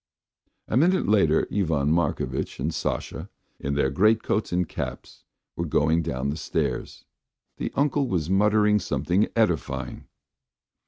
A 0.67 0.75
minute 0.75 1.07
later 1.07 1.47
Ivan 1.53 1.91
Markovitch 1.91 2.59
and 2.59 2.73
Sasha 2.73 3.29
in 3.59 3.75
their 3.75 3.91
great 3.91 4.23
coats 4.23 4.51
and 4.51 4.67
caps 4.67 5.25
were 5.55 5.63
going 5.67 6.01
down 6.01 6.29
the 6.31 6.37
stairs. 6.37 7.05
The 7.57 7.71
uncle 7.75 8.07
was 8.07 8.27
muttering 8.27 8.79
something 8.79 9.27
edifying. 9.35 10.07